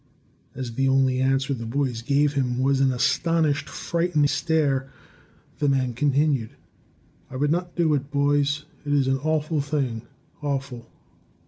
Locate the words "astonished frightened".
2.91-4.31